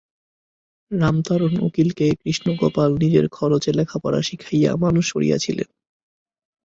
[0.91, 5.69] রামতারণ উকিলকে কৃষ্ণগোপাল নিজের খরচে লেখাপড়া শিখাইয়া মানুষ করিয়াছিলেন।